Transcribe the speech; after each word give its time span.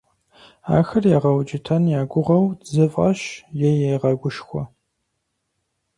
Ахэр 0.77 1.03
ягъэукӀытэн 1.15 1.83
я 1.99 2.01
гугъэу 2.11 2.45
дзы 2.61 2.85
фӀащ 2.93 3.19
е 3.67 3.69
ягъэгушхуэ. 3.93 4.63